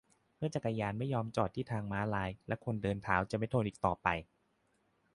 [0.37, 4.07] เมื่อจักรยานไม่ยอมจอดที่ทางม้าลาย และคนเดินเท้าจะไม่ทนอีกต่อไป!